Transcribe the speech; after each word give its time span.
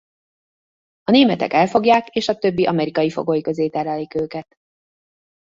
A 1.03 1.11
németek 1.11 1.53
elfogják 1.53 2.07
és 2.15 2.27
a 2.27 2.37
többi 2.37 2.65
amerikai 2.65 3.09
fogoly 3.09 3.41
közé 3.41 3.69
terelik 3.69 4.13
őket. 4.15 4.53